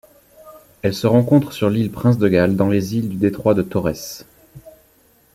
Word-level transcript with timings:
Elle 0.81 0.95
se 0.95 1.05
rencontre 1.05 1.53
sur 1.53 1.69
l'île 1.69 1.91
Prince-de-Galles 1.91 2.55
dans 2.55 2.69
les 2.69 2.95
îles 2.95 3.07
du 3.07 3.17
détroit 3.17 3.53
de 3.53 3.61
Torrès. 3.61 4.25